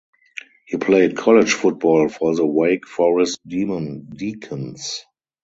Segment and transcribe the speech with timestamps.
[0.65, 5.05] He played college football for the Wake Forest Demon Deacons.